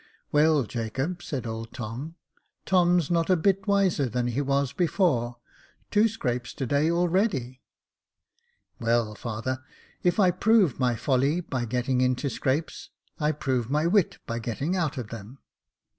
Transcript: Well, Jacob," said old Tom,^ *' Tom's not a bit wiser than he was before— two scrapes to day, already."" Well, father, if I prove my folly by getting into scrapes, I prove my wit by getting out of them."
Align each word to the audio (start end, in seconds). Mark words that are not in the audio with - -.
Well, 0.31 0.63
Jacob," 0.63 1.21
said 1.21 1.45
old 1.45 1.73
Tom,^ 1.73 2.15
*' 2.41 2.65
Tom's 2.65 3.11
not 3.11 3.29
a 3.29 3.35
bit 3.35 3.67
wiser 3.67 4.09
than 4.09 4.25
he 4.29 4.41
was 4.41 4.73
before— 4.73 5.35
two 5.91 6.07
scrapes 6.07 6.55
to 6.55 6.65
day, 6.65 6.89
already."" 6.89 7.61
Well, 8.81 9.13
father, 9.13 9.63
if 10.01 10.19
I 10.19 10.31
prove 10.31 10.79
my 10.79 10.95
folly 10.95 11.39
by 11.39 11.65
getting 11.65 12.01
into 12.01 12.31
scrapes, 12.31 12.89
I 13.19 13.31
prove 13.31 13.69
my 13.69 13.85
wit 13.85 14.17
by 14.25 14.39
getting 14.39 14.75
out 14.75 14.97
of 14.97 15.09
them." 15.09 15.37